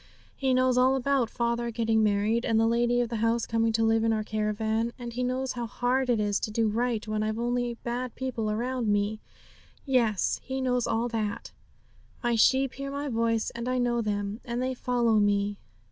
He 0.35 0.55
knows 0.55 0.79
all 0.79 0.95
about 0.95 1.29
father 1.29 1.69
getting 1.69 2.01
married, 2.01 2.43
and 2.43 2.59
the 2.59 2.65
lady 2.65 3.01
of 3.01 3.09
the 3.09 3.17
house 3.17 3.45
coming 3.45 3.71
to 3.73 3.83
live 3.83 4.03
in 4.03 4.11
our 4.11 4.23
caravan; 4.23 4.93
and 4.97 5.13
He 5.13 5.21
knows 5.23 5.51
how 5.51 5.67
hard 5.67 6.09
it 6.09 6.19
is 6.19 6.39
to 6.39 6.49
do 6.49 6.67
right 6.67 7.07
when 7.07 7.21
I've 7.21 7.37
only 7.37 7.75
bad 7.83 8.15
people 8.15 8.51
round 8.55 8.87
me; 8.87 9.19
yes, 9.85 10.41
He 10.43 10.59
knows 10.59 10.87
all 10.87 11.07
that. 11.09 11.51
'"My 12.23 12.33
sheep 12.33 12.73
hear 12.73 12.89
My 12.89 13.09
voice, 13.09 13.51
and 13.51 13.69
I 13.69 13.77
know 13.77 14.01
them, 14.01 14.41
and 14.43 14.59
they 14.59 14.73
follow 14.73 15.19
Me." 15.19 15.59